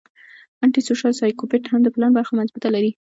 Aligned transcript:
انټي 0.63 0.81
سوشل 0.87 1.11
سايکوپېت 1.21 1.63
هم 1.67 1.79
د 1.83 1.87
پلان 1.95 2.11
برخه 2.17 2.31
مضبوطه 2.39 2.69
لري 2.75 2.91